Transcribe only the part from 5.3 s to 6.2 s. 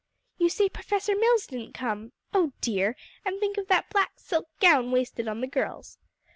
the girls.